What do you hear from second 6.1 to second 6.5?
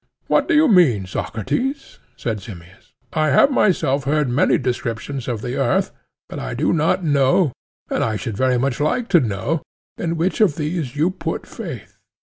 but